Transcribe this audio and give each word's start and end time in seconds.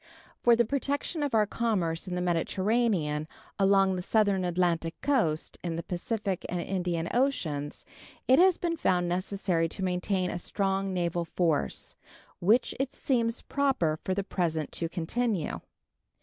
For 0.41 0.55
the 0.55 0.65
protection 0.65 1.21
of 1.21 1.35
our 1.35 1.45
commerce 1.45 2.07
in 2.07 2.15
the 2.15 2.21
Mediterranean, 2.23 3.27
along 3.59 3.95
the 3.95 4.01
southern 4.01 4.43
Atlantic 4.43 4.99
coast, 5.01 5.59
in 5.63 5.75
the 5.75 5.83
Pacific 5.83 6.43
and 6.49 6.59
Indian 6.59 7.07
oceans, 7.13 7.85
it 8.27 8.39
has 8.39 8.57
been 8.57 8.77
found 8.77 9.07
necessary 9.07 9.69
to 9.69 9.83
maintain 9.85 10.31
a 10.31 10.39
strong 10.39 10.91
naval 10.91 11.23
force, 11.25 11.95
which 12.39 12.73
it 12.79 12.93
seems 12.93 13.43
proper 13.43 13.99
for 14.03 14.15
the 14.15 14.23
present 14.23 14.71
to 14.71 14.89
continue. 14.89 15.59